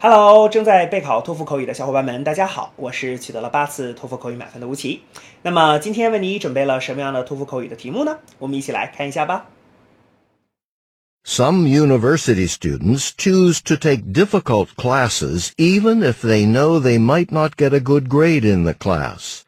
[0.00, 5.00] Hello，正在备考托福口语的小伙伴们，大家好，我是取得了八次托福口语满分的吴奇。
[5.40, 8.18] 那么今天为你准备了什么样的托福口语的题目呢？
[8.38, 9.46] 我们一起来看一下吧。
[11.24, 17.74] Some university students choose to take difficult classes even if they know they might not get
[17.74, 19.44] a good grade in the class.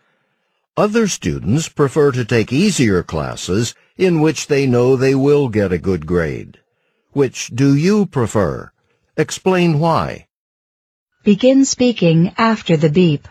[0.74, 5.78] Other students prefer to take easier classes in which they know they will get a
[5.78, 6.60] good grade.
[7.12, 8.70] Which do you prefer?
[9.18, 10.28] Explain why.
[11.23, 13.27] Begin speaking after the beep.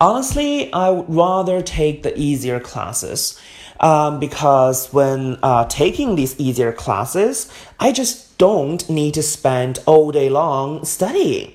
[0.00, 3.38] Honestly, I would rather take the easier classes
[3.80, 10.10] um, because when uh, taking these easier classes, I just don't need to spend all
[10.10, 11.54] day long studying.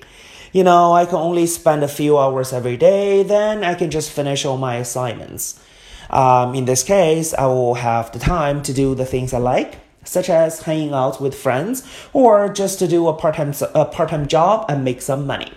[0.52, 4.12] You know, I can only spend a few hours every day, then I can just
[4.12, 5.60] finish all my assignments.
[6.08, 9.89] Um, in this case, I will have the time to do the things I like
[10.04, 14.64] such as hanging out with friends or just to do a part-time a part-time job
[14.68, 15.52] and make some money.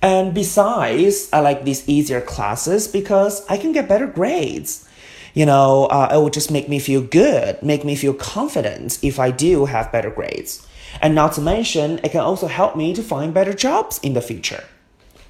[0.00, 4.88] And besides, I like these easier classes because I can get better grades.
[5.32, 9.18] You know, uh, it will just make me feel good, make me feel confident if
[9.18, 10.66] I do have better grades.
[11.00, 14.20] And not to mention, it can also help me to find better jobs in the
[14.20, 14.64] future.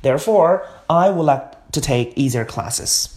[0.00, 3.16] Therefore, I would like to take easier classes.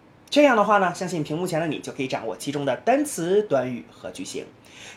[0.31, 4.45] 这样的话呢，相信屏幕前的你就可以掌握其中的单词、短语和句型。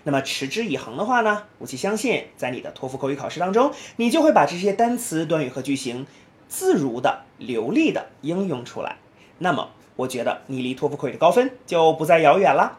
[0.04, 6.06] 那么持之以恒的话呢，我其相信在你的托福口语考试当中，你就会把这些单词、短语和句型
[6.48, 8.96] 自如的、流利的应用出来。
[9.38, 12.78] 那么，我觉得你离托福口语的高分就不再遥远了。